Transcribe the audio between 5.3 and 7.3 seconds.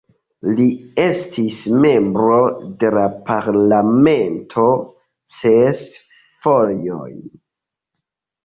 ses fojojn.